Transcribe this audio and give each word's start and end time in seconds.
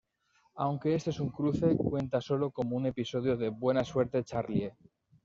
Aunque 0.55 0.95
este 0.95 1.11
es 1.11 1.19
un 1.19 1.29
cruce, 1.29 1.77
cuenta 1.77 2.21
sólo 2.21 2.49
como 2.49 2.75
un 2.75 2.87
episodio 2.87 3.37
de 3.37 3.49
"¡Buena 3.49 3.83
Suerte, 3.83 4.23
Charlie!". 4.23 4.71